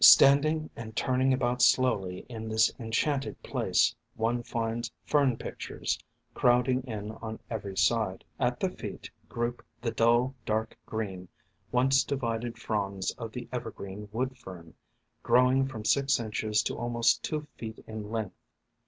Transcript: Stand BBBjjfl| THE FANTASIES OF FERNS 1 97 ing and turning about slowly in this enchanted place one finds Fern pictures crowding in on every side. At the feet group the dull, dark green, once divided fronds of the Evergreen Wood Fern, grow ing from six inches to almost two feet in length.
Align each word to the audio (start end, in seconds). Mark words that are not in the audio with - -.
Stand 0.03 0.39
BBBjjfl| 0.39 0.41
THE 0.41 0.49
FANTASIES 0.49 0.65
OF 0.65 0.65
FERNS 0.65 0.67
1 0.73 0.79
97 0.81 0.87
ing 0.87 0.87
and 0.87 0.95
turning 1.29 1.33
about 1.35 1.61
slowly 1.61 2.25
in 2.27 2.49
this 2.49 2.73
enchanted 2.79 3.43
place 3.43 3.95
one 4.15 4.41
finds 4.41 4.91
Fern 5.05 5.37
pictures 5.37 5.99
crowding 6.33 6.83
in 6.85 7.11
on 7.21 7.39
every 7.51 7.77
side. 7.77 8.23
At 8.39 8.59
the 8.59 8.71
feet 8.71 9.11
group 9.29 9.63
the 9.79 9.91
dull, 9.91 10.33
dark 10.43 10.75
green, 10.87 11.27
once 11.71 12.03
divided 12.03 12.57
fronds 12.57 13.11
of 13.19 13.31
the 13.31 13.47
Evergreen 13.53 14.09
Wood 14.11 14.35
Fern, 14.39 14.73
grow 15.21 15.51
ing 15.51 15.67
from 15.67 15.85
six 15.85 16.19
inches 16.19 16.63
to 16.63 16.75
almost 16.75 17.21
two 17.21 17.45
feet 17.57 17.83
in 17.85 18.09
length. 18.09 18.39